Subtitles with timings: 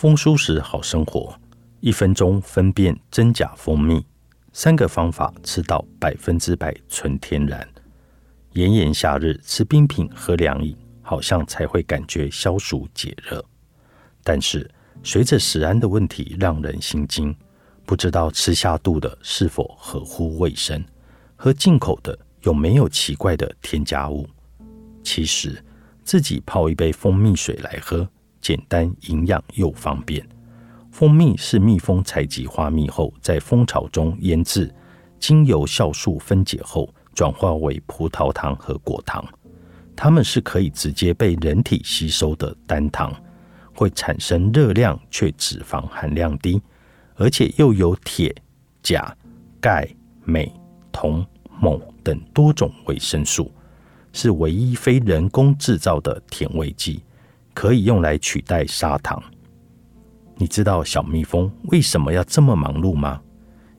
[0.00, 1.34] 丰舒适好生活，
[1.80, 4.06] 一分钟分辨真假蜂蜜，
[4.52, 7.68] 三个方法吃到百分之百纯天然。
[8.52, 10.76] 炎炎夏日吃冰品喝凉饮。
[11.02, 13.44] 好像才会感觉消暑解热，
[14.22, 14.70] 但是
[15.02, 17.34] 随着食安的问题让人心惊，
[17.84, 20.84] 不知道吃下肚的是否合乎卫生，
[21.34, 24.28] 喝进口的有没有奇怪的添加物。
[25.02, 25.60] 其实
[26.04, 28.08] 自己泡一杯蜂蜜水来喝，
[28.40, 30.26] 简单、营养又方便。
[30.90, 34.74] 蜂蜜是蜜蜂采集花蜜后，在蜂巢中腌制，
[35.20, 39.24] 经由酵素分解后，转化为葡萄糖和果糖。
[39.94, 43.12] 它们是可以直接被人体吸收的单糖，
[43.74, 46.60] 会产生热量却脂肪含量低，
[47.16, 48.34] 而且又有铁、
[48.82, 49.16] 钾、
[49.60, 49.88] 钙、
[50.24, 50.52] 镁、
[50.92, 51.24] 铜、
[51.60, 53.52] 锰等多种维生素，
[54.12, 57.02] 是唯一非人工制造的甜味剂，
[57.58, 59.20] 可以用来取代砂糖。
[60.36, 63.20] 你知道小蜜蜂为什么要这么忙碌吗？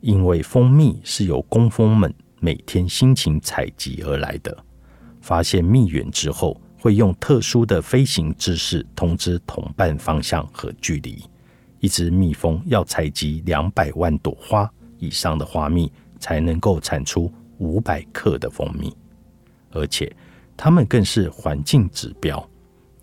[0.00, 2.10] 因为蜂蜜是由工蜂们
[2.40, 4.56] 每天辛勤采集而来的。
[5.20, 11.22] 发现蜜源之后，会用特殊的飞行姿势通知同伴方向和距离。
[11.80, 14.66] 一只蜜蜂要采集两百万朵花
[14.96, 18.96] 以上的花蜜，才能够产出五百克的蜂蜜。
[19.70, 20.10] 而且，
[20.56, 22.42] 它们更是环境指标。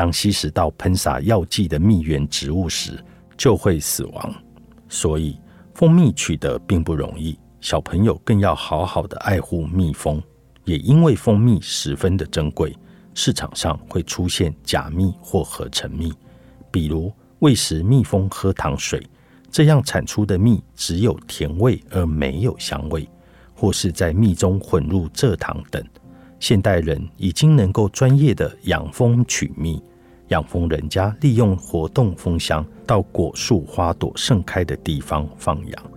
[0.00, 2.98] 当吸食到喷洒药剂的蜜源植物时，
[3.36, 4.34] 就会死亡。
[4.88, 5.38] 所以，
[5.74, 7.38] 蜂蜜取得并不容易。
[7.60, 10.18] 小朋友更要好好的爱护蜜蜂。
[10.64, 12.74] 也因为蜂蜜十分的珍贵，
[13.12, 16.10] 市场上会出现假蜜或合成蜜，
[16.70, 19.06] 比如喂食蜜蜂喝糖水，
[19.50, 23.06] 这样产出的蜜只有甜味而没有香味，
[23.54, 25.84] 或是在蜜中混入蔗糖等。
[26.38, 29.78] 现代人已经能够专业的养蜂取蜜，
[30.30, 35.90] 养蜂人家利用活动蜂箱到果树花朵盛开的地方放养，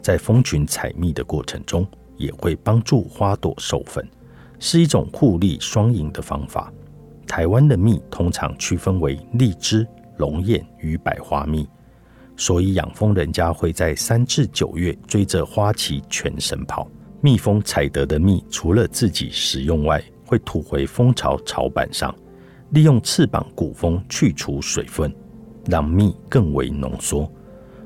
[0.00, 1.84] 在蜂群采蜜的过程中。
[2.18, 4.04] 也会帮助花朵授粉，
[4.58, 6.72] 是一种互利双赢的方法。
[7.28, 11.64] 台湾的蜜通常区分为荔枝、龙眼与百花蜜，
[12.36, 16.88] 所以养蜂人家会在三至九月追着花期全身跑。
[17.20, 22.12] 蜜蜂采得的蜜，除了自己食用外，会吐回蜂巢巢板上，
[22.70, 25.14] 利用翅膀鼓风去除水分，
[25.66, 27.30] 让蜜更为浓缩，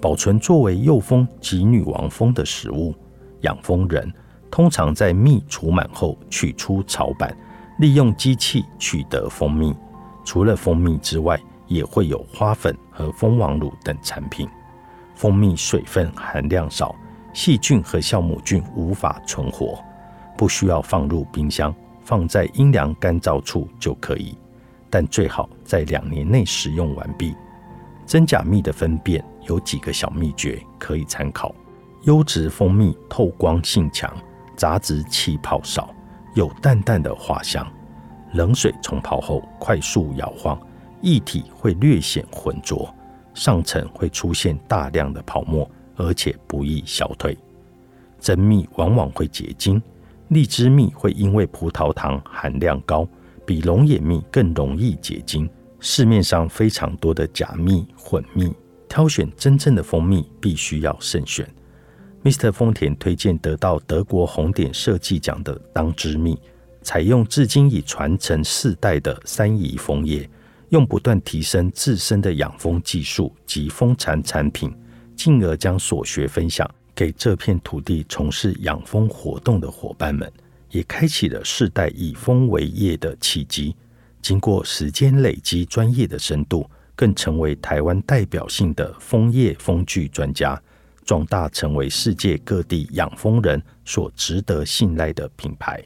[0.00, 2.94] 保存作为幼蜂及女王蜂的食物。
[3.42, 4.12] 养蜂人
[4.50, 7.36] 通常在蜜储满后取出巢板，
[7.78, 9.74] 利用机器取得蜂蜜。
[10.24, 14.48] 除了蜂蜜之外，也会有花粉和蜂王乳等产品。
[15.14, 16.94] 蜂蜜水分含量少，
[17.32, 19.78] 细菌和酵母菌无法存活，
[20.36, 24.36] 不需要放入冰箱，放在阴凉干燥处就可以。
[24.94, 27.34] 但最好在两年内使用完毕。
[28.06, 31.52] 真假蜜的分辨有几个小秘诀可以参考。
[32.02, 34.08] 优质蜂蜜透光性强，
[34.54, 35.92] 杂质气泡少，
[36.36, 37.66] 有淡淡的花香。
[38.34, 40.56] 冷水冲泡后，快速摇晃，
[41.00, 42.88] 液体会略显浑浊，
[43.34, 47.36] 上层会出现大量的泡沫，而且不易消退。
[48.20, 49.82] 真蜜往往会结晶，
[50.28, 53.04] 荔枝蜜会因为葡萄糖含量高，
[53.46, 55.48] 比龙眼蜜更容易结晶。
[55.80, 58.52] 市面上非常多的假蜜混蜜，
[58.88, 61.46] 挑选真正的蜂蜜必须要慎选。
[62.22, 62.50] Mr.
[62.50, 66.38] 丰田推荐得到德国红点设计奖的当之蜜，
[66.80, 70.26] 采用至今已传承四代的三宜蜂业，
[70.70, 74.74] 用不断提升自身的养蜂技术及蜂产产品，
[75.14, 80.32] 进而将所学分享给这片土地从事养蜂活动的伙伴们，
[80.74, 83.74] 也开启了世代以蜂为业的契机。
[84.20, 90.60] 经过时间累积专业的深度，更成为台湾代表性的蜂业蜂具专家。
[91.04, 95.82] 壮大成为世界各地养蜂人所值得信赖的品牌。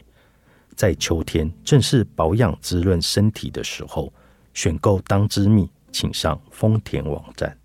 [0.76, 4.12] 在秋天，正是保养滋润身体的时候，
[4.55, 7.58] 选购当之蜜，请上丰田网站。